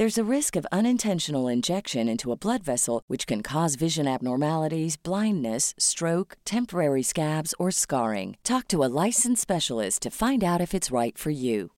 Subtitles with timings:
[0.00, 4.96] There's a risk of unintentional injection into a blood vessel, which can cause vision abnormalities,
[4.96, 8.38] blindness, stroke, temporary scabs, or scarring.
[8.42, 11.72] Talk to a licensed specialist to find out if it's right for you.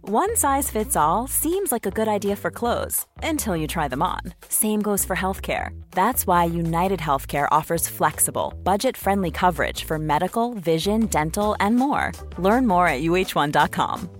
[0.00, 4.02] One size fits all seems like a good idea for clothes until you try them
[4.02, 4.22] on.
[4.48, 5.80] Same goes for healthcare.
[5.92, 12.10] That's why United Healthcare offers flexible, budget friendly coverage for medical, vision, dental, and more.
[12.36, 14.10] Learn more at uh1.com.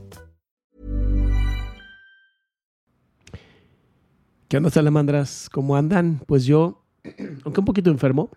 [4.50, 5.48] ¿Qué onda, salamandras?
[5.48, 6.22] ¿Cómo andan?
[6.26, 6.82] Pues yo,
[7.44, 8.30] aunque un poquito enfermo,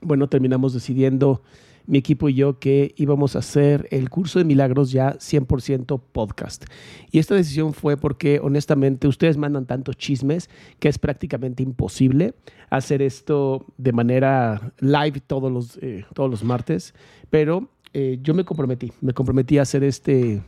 [0.00, 1.42] bueno, terminamos decidiendo
[1.86, 6.66] mi equipo y yo que íbamos a hacer el curso de milagros ya 100% podcast.
[7.10, 12.34] Y esta decisión fue porque honestamente ustedes mandan tantos chismes que es prácticamente imposible
[12.70, 16.94] hacer esto de manera live todos los, eh, todos los martes.
[17.30, 20.44] Pero eh, yo me comprometí, me comprometí a hacer este,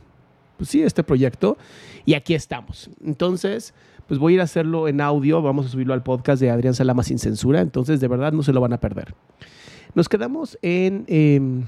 [0.57, 1.57] pues sí, este proyecto
[2.05, 2.89] y aquí estamos.
[3.03, 3.73] Entonces,
[4.07, 6.73] pues voy a ir a hacerlo en audio, vamos a subirlo al podcast de Adrián
[6.73, 9.13] Salama sin censura, entonces de verdad no se lo van a perder.
[9.93, 11.65] Nos quedamos en, em,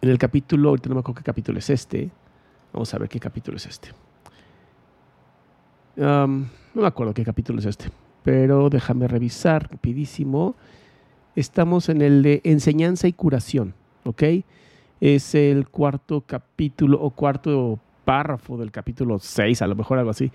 [0.00, 2.10] el capítulo, ahorita no me acuerdo qué capítulo es este.
[2.72, 3.90] Vamos a ver qué capítulo es este.
[5.96, 7.86] no me acuerdo qué capítulo es este,
[8.22, 10.54] pero déjame revisar rapidísimo.
[11.34, 14.22] Estamos en el de enseñanza y curación, ¿ok?
[15.00, 20.30] Es el cuarto capítulo o cuarto párrafo del capítulo 6, a lo mejor algo así.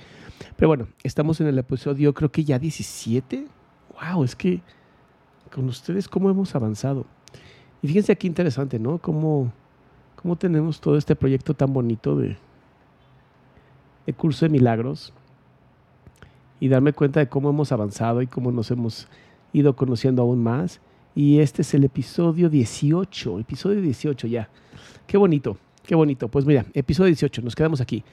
[0.55, 3.47] Pero bueno, estamos en el episodio creo que ya 17.
[3.93, 4.61] Wow, es que
[5.51, 7.05] con ustedes cómo hemos avanzado.
[7.81, 8.99] Y fíjense aquí interesante, ¿no?
[8.99, 9.51] Cómo,
[10.15, 12.37] cómo tenemos todo este proyecto tan bonito de,
[14.05, 15.13] de curso de milagros
[16.59, 19.07] y darme cuenta de cómo hemos avanzado y cómo nos hemos
[19.53, 20.79] ido conociendo aún más.
[21.15, 24.49] Y este es el episodio 18, episodio 18 ya.
[25.07, 26.27] Qué bonito, qué bonito.
[26.27, 28.03] Pues mira, episodio 18, nos quedamos aquí.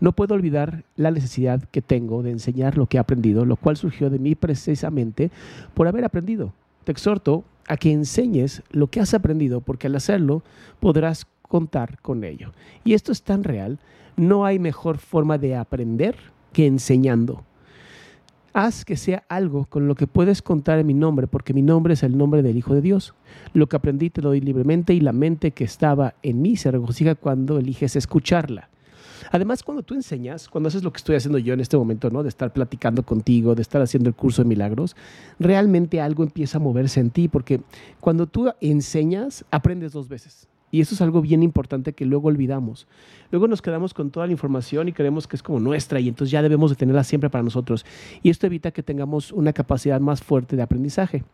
[0.00, 3.76] No puedo olvidar la necesidad que tengo de enseñar lo que he aprendido, lo cual
[3.76, 5.30] surgió de mí precisamente
[5.74, 6.52] por haber aprendido
[6.88, 10.42] te exhorto a que enseñes lo que has aprendido, porque al hacerlo
[10.80, 12.54] podrás contar con ello.
[12.82, 13.78] Y esto es tan real,
[14.16, 16.16] no hay mejor forma de aprender
[16.54, 17.44] que enseñando.
[18.60, 21.94] Haz que sea algo con lo que puedes contar en mi nombre, porque mi nombre
[21.94, 23.14] es el nombre del Hijo de Dios.
[23.52, 26.72] Lo que aprendí te lo doy libremente y la mente que estaba en mí se
[26.72, 28.68] regocija cuando eliges escucharla.
[29.30, 32.24] Además, cuando tú enseñas, cuando haces lo que estoy haciendo yo en este momento, ¿no?
[32.24, 34.96] De estar platicando contigo, de estar haciendo el curso de milagros,
[35.38, 37.60] realmente algo empieza a moverse en ti, porque
[38.00, 40.48] cuando tú enseñas, aprendes dos veces.
[40.70, 42.86] Y eso es algo bien importante que luego olvidamos.
[43.30, 46.30] Luego nos quedamos con toda la información y creemos que es como nuestra y entonces
[46.30, 47.86] ya debemos de tenerla siempre para nosotros.
[48.22, 51.24] Y esto evita que tengamos una capacidad más fuerte de aprendizaje.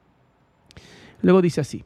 [1.23, 1.85] Luego dice así,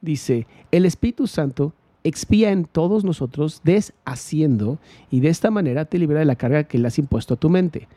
[0.00, 4.78] dice, el Espíritu Santo expía en todos nosotros deshaciendo
[5.10, 7.50] y de esta manera te libera de la carga que le has impuesto a tu
[7.50, 7.88] mente.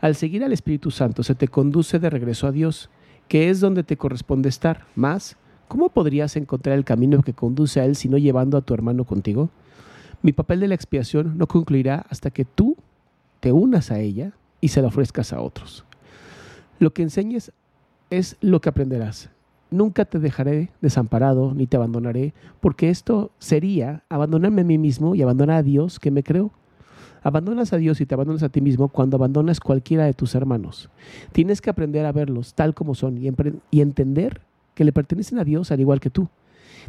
[0.00, 2.88] Al seguir al Espíritu Santo se te conduce de regreso a Dios,
[3.28, 4.86] que es donde te corresponde estar.
[4.94, 5.36] Más,
[5.68, 9.04] ¿cómo podrías encontrar el camino que conduce a Él si no llevando a tu hermano
[9.04, 9.50] contigo?
[10.22, 12.76] Mi papel de la expiación no concluirá hasta que tú
[13.40, 15.84] te unas a ella y se la ofrezcas a otros.
[16.80, 17.52] Lo que enseñes
[18.10, 19.30] es lo que aprenderás
[19.70, 25.22] nunca te dejaré desamparado ni te abandonaré, porque esto sería abandonarme a mí mismo y
[25.22, 26.50] abandonar a Dios que me creó.
[27.22, 30.88] Abandonas a Dios y te abandonas a ti mismo cuando abandonas cualquiera de tus hermanos.
[31.32, 34.40] Tienes que aprender a verlos tal como son y entender
[34.78, 36.28] que le pertenecen a Dios al igual que tú.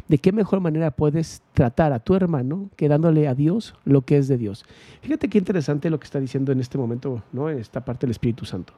[0.06, 4.16] ¿De qué mejor manera puedes tratar a tu hermano que dándole a Dios lo que
[4.16, 4.64] es de Dios?
[5.02, 7.50] Fíjate qué interesante lo que está diciendo en este momento, ¿no?
[7.50, 8.74] En esta parte del Espíritu Santo.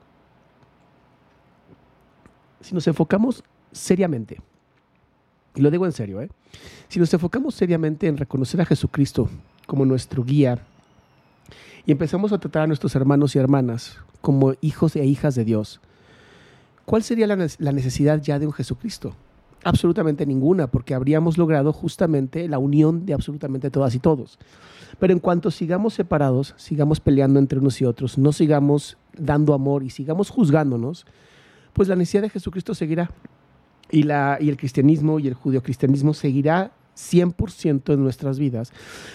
[2.63, 4.41] Si nos enfocamos seriamente,
[5.57, 6.31] y lo digo en serio, ¿eh?
[6.89, 9.29] si nos enfocamos seriamente en reconocer a Jesucristo
[9.67, 10.59] como nuestro guía
[11.85, 15.83] y empezamos a tratar a nuestros hermanos y hermanas como hijos e hijas de Dios,
[16.85, 19.15] ¿cuál sería la necesidad ya de un Jesucristo?
[19.65, 24.39] Absolutamente ninguna, porque habríamos logrado justamente la unión de absolutamente todas y todos.
[24.99, 29.85] Pero en cuanto sigamos separados, sigamos peleando entre unos y otros, no sigamos dando amor
[29.85, 31.07] y sigamos juzgándonos,
[31.73, 33.11] pues la necesidad de Jesucristo seguirá.
[33.91, 38.73] Y, la, y el cristianismo y el judio-cristianismo seguirá 100% en nuestras vidas,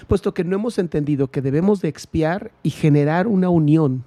[0.08, 4.04] puesto que no hemos entendido que debemos de expiar y generar una unión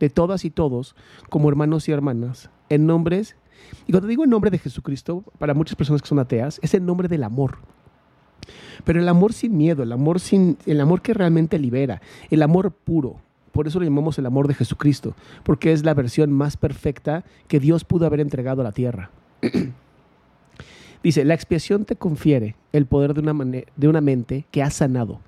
[0.00, 0.96] de todas y todos
[1.28, 3.36] como hermanos y hermanas en nombres,
[3.86, 6.84] y cuando digo en nombre de Jesucristo, para muchas personas que son ateas, es el
[6.84, 7.58] nombre del amor.
[8.84, 12.72] Pero el amor sin miedo, el amor, sin, el amor que realmente libera, el amor
[12.72, 13.20] puro.
[13.52, 17.60] Por eso lo llamamos el amor de Jesucristo, porque es la versión más perfecta que
[17.60, 19.10] Dios pudo haber entregado a la tierra.
[21.02, 25.20] Dice, la expiación te confiere el poder de una, de una mente que ha sanado,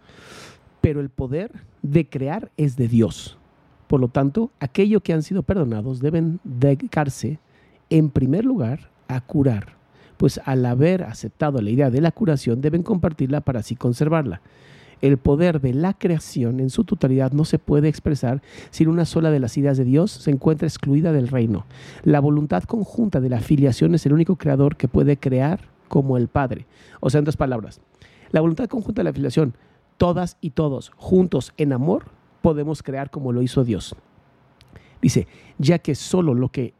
[0.80, 1.50] pero el poder
[1.82, 3.36] de crear es de Dios.
[3.86, 7.38] Por lo tanto, aquello que han sido perdonados deben dedicarse,
[7.90, 9.74] en primer lugar, a curar,
[10.16, 14.40] pues al haber aceptado la idea de la curación deben compartirla para así conservarla.
[15.00, 18.40] El poder de la creación en su totalidad no se puede expresar
[18.70, 21.66] si una sola de las ideas de Dios se encuentra excluida del reino.
[22.04, 26.28] La voluntad conjunta de la filiación es el único creador que puede crear como el
[26.28, 26.66] Padre.
[27.00, 27.80] O sea, en dos palabras,
[28.30, 29.54] la voluntad conjunta de la filiación,
[29.98, 32.06] todas y todos juntos en amor,
[32.44, 33.96] podemos crear como lo hizo Dios.
[35.00, 35.26] Dice,
[35.56, 36.74] ya que solo lo que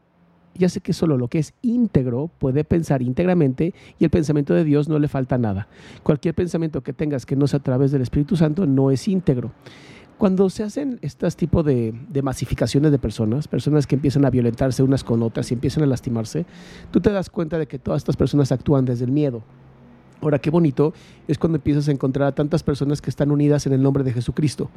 [0.53, 4.63] ya sé que solo lo que es íntegro puede pensar íntegramente y el pensamiento de
[4.63, 5.67] Dios no le falta nada.
[6.03, 9.53] Cualquier pensamiento que tengas que no sea a través del Espíritu Santo no es íntegro.
[10.19, 14.83] Cuando se hacen estos tipos de, de, masificaciones de personas, personas que empiezan a violentarse
[14.83, 16.45] unas con otras y empiezan a lastimarse,
[16.91, 19.41] tú te das cuenta de que todas estas personas actúan desde el miedo.
[20.21, 20.93] Ahora, qué bonito
[21.27, 24.13] es cuando empiezas a encontrar a tantas personas que están unidas en el nombre de
[24.13, 24.69] Jesucristo.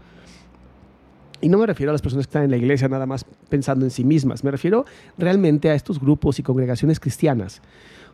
[1.40, 3.84] Y no me refiero a las personas que están en la iglesia nada más pensando
[3.84, 4.84] en sí mismas, me refiero
[5.16, 7.62] realmente a estos grupos y congregaciones cristianas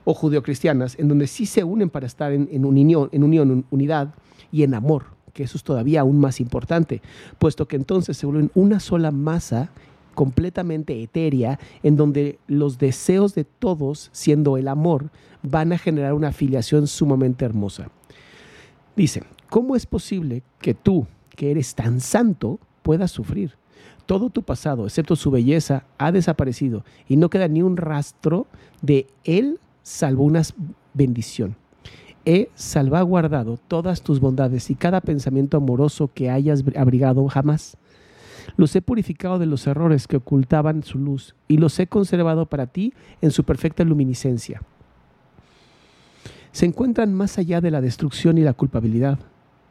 [0.05, 4.15] o judeocristianas en donde sí se unen para estar en, unión, en unión, unidad
[4.53, 7.01] y en amor, que eso es todavía aún más importante,
[7.39, 9.71] puesto que entonces se vuelven una sola masa
[10.15, 15.11] completamente etérea, en donde los deseos de todos, siendo el amor,
[15.43, 17.91] van a generar una afiliación sumamente hermosa.
[18.95, 23.55] Dice, ¿cómo es posible que tú, que eres tan santo, puedas sufrir.
[24.07, 28.47] Todo tu pasado, excepto su belleza, ha desaparecido y no queda ni un rastro
[28.83, 30.43] de él salvo una
[30.93, 31.57] bendición.
[32.27, 37.77] He salvaguardado todas tus bondades y cada pensamiento amoroso que hayas abrigado jamás.
[38.57, 42.67] Los he purificado de los errores que ocultaban su luz y los he conservado para
[42.67, 42.93] ti
[43.23, 44.61] en su perfecta luminiscencia.
[46.53, 49.19] Se encuentran más allá de la destrucción y la culpabilidad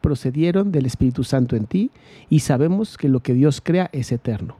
[0.03, 1.89] procedieron del Espíritu Santo en ti
[2.29, 4.57] y sabemos que lo que Dios crea es eterno.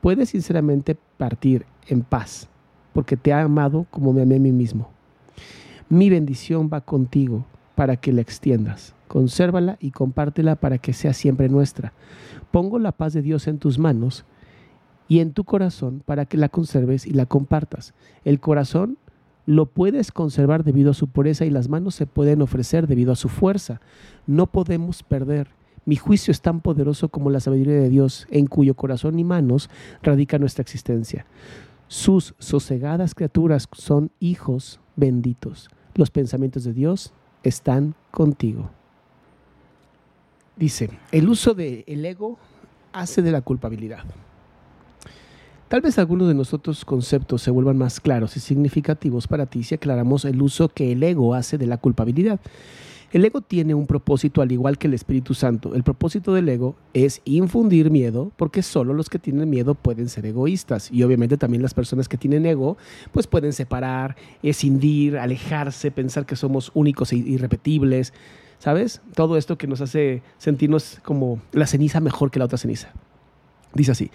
[0.00, 2.48] Puedes sinceramente partir en paz,
[2.94, 4.90] porque te ha amado como me amé a mí mismo.
[5.90, 7.44] Mi bendición va contigo
[7.74, 8.94] para que la extiendas.
[9.06, 11.92] Consérvala y compártela para que sea siempre nuestra.
[12.50, 14.24] Pongo la paz de Dios en tus manos
[15.08, 17.92] y en tu corazón para que la conserves y la compartas.
[18.24, 18.96] El corazón
[19.46, 23.16] lo puedes conservar debido a su pureza y las manos se pueden ofrecer debido a
[23.16, 23.80] su fuerza.
[24.26, 25.48] No podemos perder.
[25.84, 29.70] Mi juicio es tan poderoso como la sabiduría de Dios, en cuyo corazón y manos
[30.02, 31.26] radica nuestra existencia.
[31.86, 35.70] Sus sosegadas criaturas son hijos benditos.
[35.94, 37.12] Los pensamientos de Dios
[37.44, 38.70] están contigo.
[40.56, 42.36] Dice, el uso del ego
[42.92, 44.04] hace de la culpabilidad.
[45.68, 49.74] Tal vez algunos de nuestros conceptos se vuelvan más claros y significativos para ti si
[49.74, 52.38] aclaramos el uso que el ego hace de la culpabilidad.
[53.10, 55.74] El ego tiene un propósito al igual que el Espíritu Santo.
[55.74, 60.26] El propósito del ego es infundir miedo porque solo los que tienen miedo pueden ser
[60.26, 62.76] egoístas y obviamente también las personas que tienen ego
[63.10, 68.12] pues pueden separar, escindir, alejarse, pensar que somos únicos e irrepetibles,
[68.60, 69.02] ¿sabes?
[69.16, 72.92] Todo esto que nos hace sentirnos como la ceniza mejor que la otra ceniza.
[73.76, 74.10] Dice así,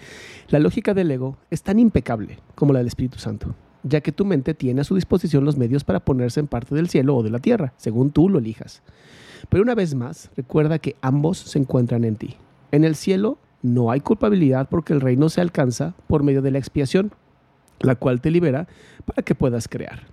[0.50, 3.54] la lógica del ego es tan impecable como la del Espíritu Santo,
[3.84, 6.90] ya que tu mente tiene a su disposición los medios para ponerse en parte del
[6.90, 8.82] cielo o de la tierra, según tú lo elijas.
[9.50, 12.38] Pero una vez más, recuerda que ambos se encuentran en ti.
[12.72, 16.58] En el cielo no hay culpabilidad porque el reino se alcanza por medio de la
[16.58, 17.12] expiación,
[17.82, 18.68] la cual te libera
[19.06, 20.08] para que puedas crear.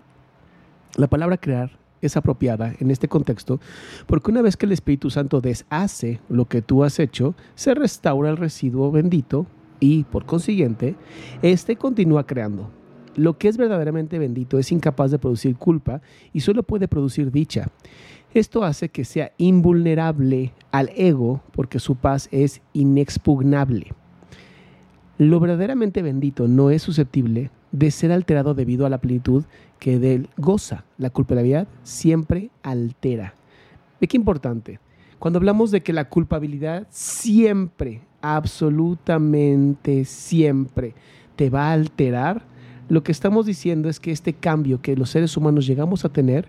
[0.97, 1.71] La palabra crear
[2.03, 3.61] es apropiada en este contexto
[4.07, 8.31] porque una vez que el Espíritu Santo deshace lo que tú has hecho, se restaura
[8.31, 9.47] el residuo bendito
[9.81, 10.97] y, por consiguiente,
[11.43, 12.71] éste continúa creando.
[13.17, 16.01] Lo que es verdaderamente bendito es incapaz de producir culpa
[16.33, 17.69] y solo puede producir dicha.
[18.33, 23.93] Esto hace que sea invulnerable al ego porque su paz es inexpugnable.
[25.17, 29.45] Lo verdaderamente bendito no es susceptible de ser alterado debido a la plenitud
[29.79, 30.85] que de él goza.
[30.97, 33.35] La culpabilidad siempre altera.
[34.01, 34.81] ¿De qué importante?
[35.19, 40.95] Cuando hablamos de que la culpabilidad siempre, absolutamente siempre,
[41.37, 42.43] te va a alterar,
[42.89, 46.49] lo que estamos diciendo es que este cambio que los seres humanos llegamos a tener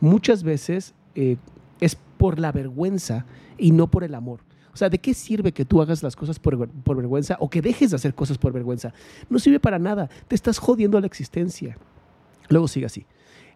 [0.00, 1.36] muchas veces eh,
[1.80, 3.24] es por la vergüenza
[3.58, 4.40] y no por el amor.
[4.72, 7.60] O sea, ¿de qué sirve que tú hagas las cosas por, por, vergüenza o que
[7.60, 8.92] dejes de hacer cosas por vergüenza?
[9.28, 10.08] No sirve para nada.
[10.28, 11.76] Te estás jodiendo la existencia.
[12.48, 13.06] Luego sigue así.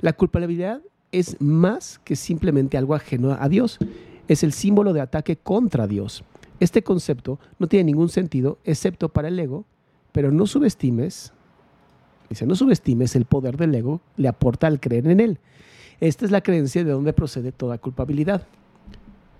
[0.00, 3.78] La culpabilidad es más que simplemente algo ajeno a Dios.
[4.26, 6.24] Es el símbolo de ataque contra Dios.
[6.60, 9.64] Este concepto no tiene ningún sentido excepto para el ego,
[10.12, 11.32] pero no subestimes,
[12.28, 15.38] dice, no subestimes el poder del ego, le aporta al creer en él.
[16.00, 18.46] Esta es la creencia de donde procede toda culpabilidad.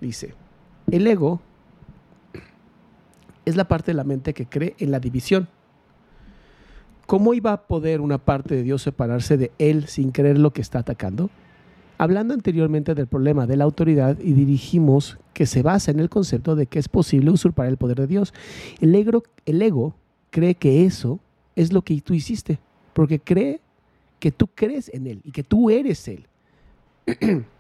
[0.01, 0.35] Dice,
[0.91, 1.41] el ego
[3.45, 5.49] es la parte de la mente que cree en la división.
[7.07, 10.63] ¿Cómo iba a poder una parte de Dios separarse de él sin creer lo que
[10.63, 11.31] está atacando?
[11.99, 16.57] Hablando anteriormente del problema de la autoridad y dirigimos que se basa en el concepto
[16.57, 18.33] de que es posible usurpar el poder de Dios.
[18.81, 19.95] El ego, el ego
[20.31, 21.21] cree que eso
[21.57, 22.59] es lo que tú hiciste,
[22.95, 23.61] porque cree
[24.19, 26.27] que tú crees en Él y que tú eres Él.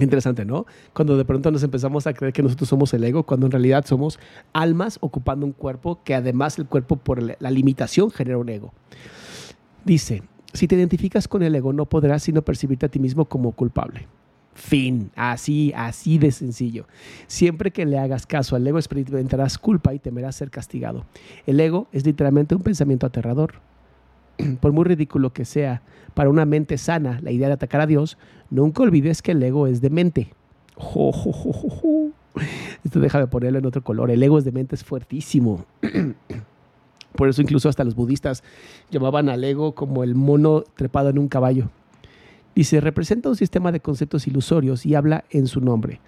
[0.00, 0.66] Interesante, ¿no?
[0.92, 3.84] Cuando de pronto nos empezamos a creer que nosotros somos el ego, cuando en realidad
[3.86, 4.18] somos
[4.52, 8.72] almas ocupando un cuerpo que además el cuerpo por la limitación genera un ego.
[9.84, 13.52] Dice, si te identificas con el ego no podrás sino percibirte a ti mismo como
[13.52, 14.06] culpable.
[14.54, 16.88] Fin, así, así de sencillo.
[17.28, 21.06] Siempre que le hagas caso al ego experimentarás culpa y temerás ser castigado.
[21.46, 23.60] El ego es literalmente un pensamiento aterrador.
[24.60, 25.82] por muy ridículo que sea,
[26.14, 28.18] para una mente sana la idea de atacar a Dios,
[28.50, 30.34] nunca olvides que el ego es de mente.
[32.84, 34.10] Esto déjame ponerlo en otro color.
[34.10, 35.64] El ego es de mente, es fuertísimo.
[37.16, 38.44] Por eso incluso hasta los budistas
[38.90, 41.68] llamaban al ego como el mono trepado en un caballo.
[42.58, 46.00] Dice, representa un sistema de conceptos ilusorios y habla en su nombre.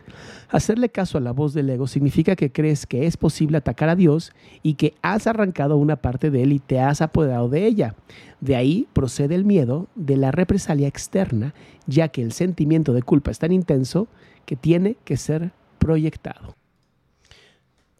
[0.49, 3.95] Hacerle caso a la voz del ego significa que crees que es posible atacar a
[3.95, 4.33] Dios
[4.64, 7.95] y que has arrancado una parte de él y te has apoderado de ella.
[8.40, 11.54] De ahí procede el miedo de la represalia externa,
[11.87, 14.09] ya que el sentimiento de culpa es tan intenso
[14.45, 16.57] que tiene que ser proyectado.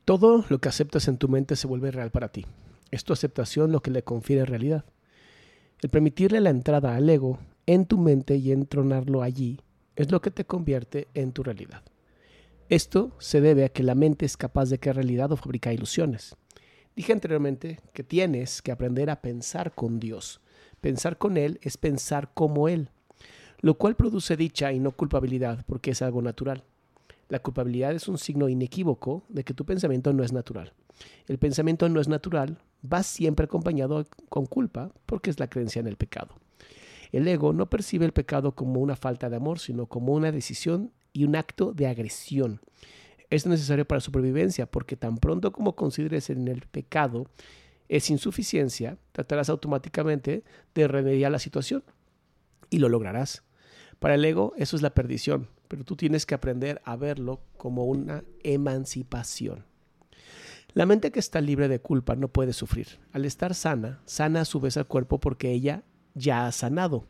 [0.05, 2.47] Todo lo que aceptas en tu mente se vuelve real para ti.
[2.91, 4.85] Es tu aceptación lo que le confiere realidad.
[5.83, 9.61] El permitirle la entrada al ego en tu mente y entronarlo allí
[9.97, 11.83] es lo que te convierte en tu realidad.
[12.69, 16.37] Esto se debe a que la mente es capaz de crear realidad o fabricar ilusiones.
[16.95, 20.41] Dije anteriormente que tienes que aprender a pensar con Dios.
[20.81, 22.91] Pensar con Él es pensar como Él,
[23.61, 26.65] lo cual produce dicha y no culpabilidad porque es algo natural.
[27.29, 30.73] La culpabilidad es un signo inequívoco de que tu pensamiento no es natural.
[31.27, 35.87] El pensamiento no es natural va siempre acompañado con culpa porque es la creencia en
[35.87, 36.35] el pecado.
[37.13, 40.93] El ego no percibe el pecado como una falta de amor, sino como una decisión
[41.13, 42.61] y un acto de agresión.
[43.31, 47.27] Es necesario para supervivencia porque tan pronto como consideres en el pecado
[47.89, 51.83] es insuficiencia, tratarás automáticamente de remediar la situación
[52.71, 53.43] y lo lograrás.
[53.99, 57.85] Para el ego eso es la perdición, pero tú tienes que aprender a verlo como
[57.85, 59.65] una emancipación.
[60.73, 63.01] La mente que está libre de culpa no puede sufrir.
[63.13, 65.83] Al estar sana, sana a su vez al cuerpo porque ella
[66.15, 67.07] ya ha sanado.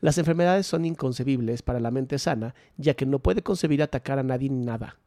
[0.00, 4.22] Las enfermedades son inconcebibles para la mente sana, ya que no puede concebir atacar a
[4.22, 4.98] nadie ni nada.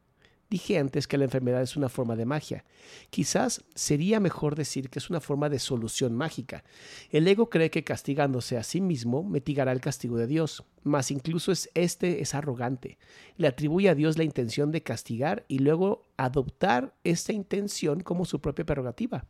[0.52, 2.66] Dije antes que la enfermedad es una forma de magia.
[3.08, 6.62] Quizás sería mejor decir que es una forma de solución mágica.
[7.08, 11.52] El ego cree que castigándose a sí mismo mitigará el castigo de Dios, mas incluso
[11.52, 12.98] es, este es arrogante.
[13.38, 18.42] Le atribuye a Dios la intención de castigar y luego adoptar esta intención como su
[18.42, 19.24] propia prerrogativa.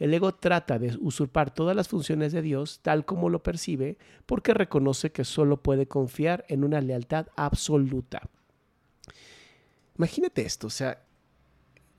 [0.00, 4.52] El ego trata de usurpar todas las funciones de Dios tal como lo percibe porque
[4.52, 8.28] reconoce que solo puede confiar en una lealtad absoluta.
[9.98, 11.02] Imagínate esto, o sea,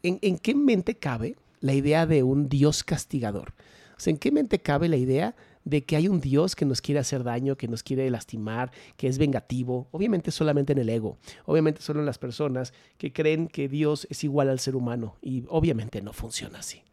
[0.03, 3.53] ¿en, qué mente cabe la idea de un Dios castigador?
[3.97, 5.35] O sea, ¿en qué mente cabe la idea
[5.65, 9.07] de que hay un Dios que nos quiere hacer daño, que nos quiere lastimar, que
[9.07, 9.87] es vengativo?
[9.91, 14.23] Obviamente solamente en el ego, obviamente solo en las personas que creen que Dios es
[14.23, 16.83] igual al ser humano y obviamente no funciona así.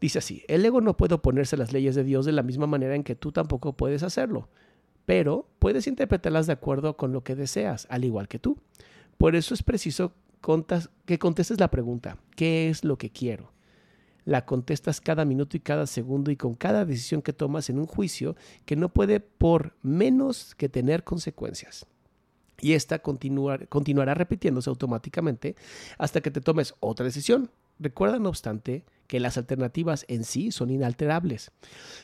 [0.00, 2.66] Dice así, el ego no puede oponerse a las leyes de Dios de la misma
[2.66, 4.48] manera en que tú tampoco puedes hacerlo,
[5.06, 8.58] pero puedes interpretarlas de acuerdo con lo que deseas, al igual que tú.
[9.18, 10.12] Por eso es preciso
[11.04, 13.52] que contestes la pregunta, ¿qué es lo que quiero?
[14.24, 17.86] La contestas cada minuto y cada segundo y con cada decisión que tomas en un
[17.86, 21.86] juicio que no puede por menos que tener consecuencias.
[22.60, 25.56] Y esta continuará repitiéndose automáticamente
[25.98, 27.50] hasta que te tomes otra decisión.
[27.78, 31.52] Recuerda, no obstante, que las alternativas en sí son inalterables.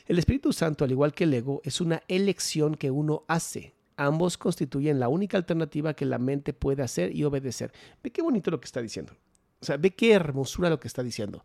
[0.05, 3.73] El Espíritu Santo, al igual que el ego, es una elección que uno hace.
[3.97, 7.71] Ambos constituyen la única alternativa que la mente puede hacer y obedecer.
[8.03, 9.13] Ve qué bonito lo que está diciendo.
[9.61, 11.43] O sea, ve qué hermosura lo que está diciendo.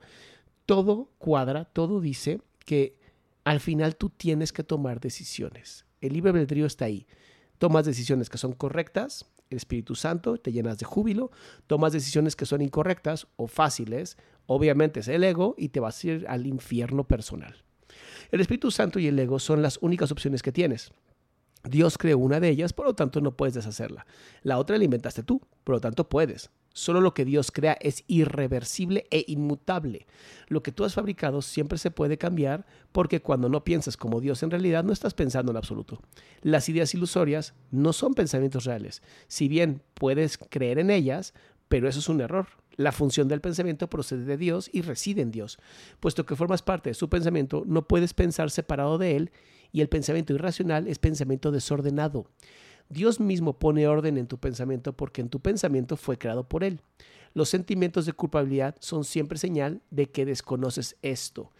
[0.66, 2.98] Todo cuadra, todo dice que
[3.44, 5.86] al final tú tienes que tomar decisiones.
[6.00, 7.06] El libre albedrío está ahí.
[7.58, 11.30] Tomas decisiones que son correctas, el Espíritu Santo, te llenas de júbilo,
[11.66, 16.06] tomas decisiones que son incorrectas o fáciles, obviamente es el ego y te vas a
[16.06, 17.56] ir al infierno personal.
[18.30, 20.92] El Espíritu Santo y el ego son las únicas opciones que tienes.
[21.64, 24.06] Dios creó una de ellas, por lo tanto no puedes deshacerla.
[24.42, 26.50] La otra la inventaste tú, por lo tanto puedes.
[26.72, 30.06] Solo lo que Dios crea es irreversible e inmutable.
[30.46, 34.44] Lo que tú has fabricado siempre se puede cambiar porque cuando no piensas como Dios
[34.44, 36.00] en realidad no estás pensando en absoluto.
[36.40, 39.02] Las ideas ilusorias no son pensamientos reales.
[39.26, 41.34] Si bien puedes creer en ellas,
[41.68, 42.46] pero eso es un error.
[42.76, 45.58] La función del pensamiento procede de Dios y reside en Dios.
[45.98, 49.32] Puesto que formas parte de su pensamiento, no puedes pensar separado de Él
[49.72, 52.26] y el pensamiento irracional es pensamiento desordenado.
[52.88, 56.80] Dios mismo pone orden en tu pensamiento porque en tu pensamiento fue creado por Él.
[57.34, 61.52] Los sentimientos de culpabilidad son siempre señal de que desconoces esto.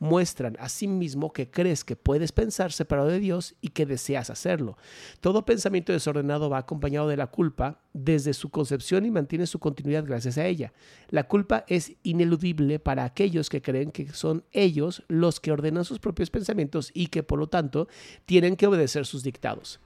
[0.00, 4.30] Muestran a sí mismo que crees que puedes pensar separado de Dios y que deseas
[4.30, 4.76] hacerlo.
[5.20, 10.04] Todo pensamiento desordenado va acompañado de la culpa desde su concepción y mantiene su continuidad
[10.04, 10.72] gracias a ella.
[11.10, 15.98] La culpa es ineludible para aquellos que creen que son ellos los que ordenan sus
[15.98, 17.86] propios pensamientos y que por lo tanto
[18.24, 19.80] tienen que obedecer sus dictados.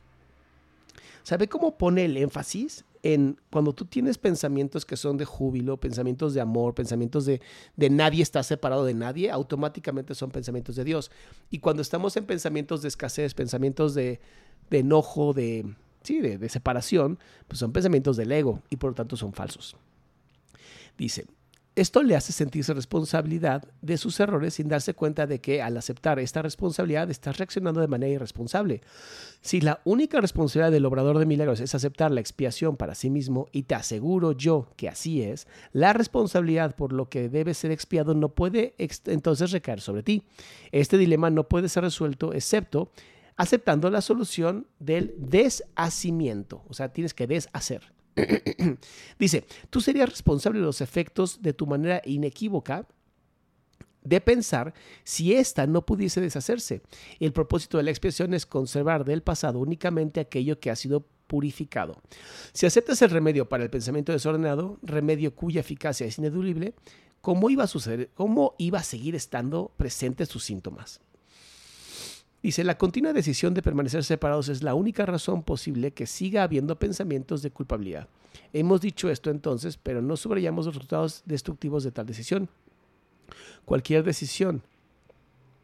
[1.25, 6.33] ¿Sabe cómo pone el énfasis en cuando tú tienes pensamientos que son de júbilo, pensamientos
[6.33, 7.43] de amor, pensamientos de,
[7.77, 11.11] de nadie está separado de nadie, automáticamente son pensamientos de Dios.
[11.51, 14.21] Y cuando estamos en pensamientos de escasez, pensamientos de,
[14.71, 19.19] de enojo, de, sí, de, separación, pues son pensamientos del ego y por lo tanto
[19.19, 19.77] son falsos.
[20.97, 21.27] Dice,
[21.77, 26.21] esto le hace sentirse responsabilidad de sus errores sin darse cuenta de que al aceptar
[26.21, 28.83] esta responsabilidad estás reaccionando de manera irresponsable.
[29.41, 33.49] Si la única responsabilidad del obrador de milagros es aceptar la expiación para sí mismo,
[33.51, 38.15] y te aseguro yo que así es, la responsabilidad por lo que debe ser expiado
[38.15, 38.75] no puede
[39.07, 40.23] entonces recaer sobre ti.
[40.71, 42.91] Este dilema no puede ser resuelto excepto
[43.37, 47.93] aceptando la solución del deshacimiento, o sea, tienes que deshacer.
[49.19, 52.87] Dice, tú serías responsable de los efectos de tu manera inequívoca
[54.05, 56.83] de pensar si ésta no pudiese deshacerse.
[57.19, 61.97] El propósito de la expiación es conservar del pasado únicamente aquello que ha sido purificado.
[62.53, 66.75] Si aceptas el remedio para el pensamiento desordenado, remedio cuya eficacia es ineludible,
[67.23, 68.11] ¿cómo iba a suceder?
[68.15, 71.01] ¿Cómo iba a seguir estando presentes sus síntomas?
[72.45, 76.79] Dice, la continua decisión de permanecer separados es la única razón posible que siga habiendo
[76.79, 78.07] pensamientos de culpabilidad.
[78.53, 82.51] Hemos dicho esto entonces, pero no subrayamos los resultados destructivos de tal decisión.
[83.65, 84.63] Cualquier decisión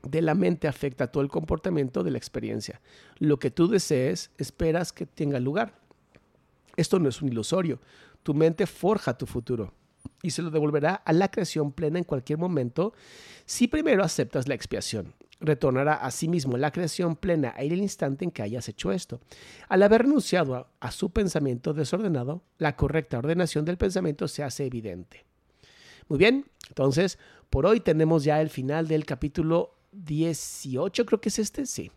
[0.08, 2.80] de la mente afecta todo el comportamiento de la experiencia.
[3.18, 5.74] Lo que tú desees, esperas que tenga lugar.
[6.78, 7.78] Esto no es un ilusorio.
[8.22, 9.74] Tu mente forja tu futuro
[10.22, 12.94] y se lo devolverá a la creación plena en cualquier momento
[13.44, 18.24] si primero aceptas la expiación retornará a sí mismo la creación plena en el instante
[18.24, 19.20] en que hayas hecho esto.
[19.68, 25.24] Al haber renunciado a, su pensamiento desordenado, la correcta ordenación del pensamiento se hace evidente.
[26.08, 31.38] Muy bien, entonces por hoy tenemos ya el final del capítulo 18, creo que es
[31.38, 31.90] este, sí,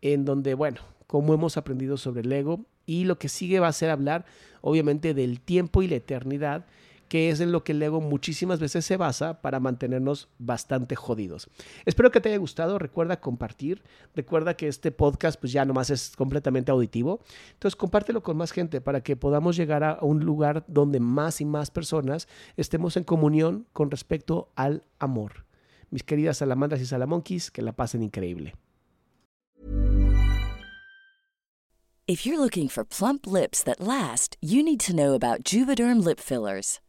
[0.00, 3.72] en donde, bueno, cómo hemos aprendido sobre el ego y lo que sigue va a
[3.72, 4.24] ser hablar,
[4.60, 6.66] obviamente, del tiempo y la eternidad
[7.12, 11.50] que es en lo que el ego muchísimas veces se basa para mantenernos bastante jodidos.
[11.84, 13.82] Espero que te haya gustado, recuerda compartir,
[14.14, 17.20] recuerda que este podcast pues ya nomás es completamente auditivo,
[17.52, 21.44] entonces compártelo con más gente para que podamos llegar a un lugar donde más y
[21.44, 25.44] más personas estemos en comunión con respecto al amor.
[25.90, 28.54] Mis queridas salamandras y salamonquis, que la pasen increíble.
[32.08, 36.18] If you're looking for plump lips that last, you need to know about Juvederm lip
[36.18, 36.80] fillers.